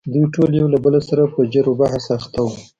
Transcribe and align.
دوی 0.13 0.25
ټول 0.35 0.49
یو 0.59 0.67
له 0.73 0.79
بل 0.85 0.95
سره 1.09 1.23
په 1.33 1.41
جر 1.53 1.65
و 1.69 1.79
بحث 1.81 2.05
اخته 2.17 2.39
وو. 2.45 2.55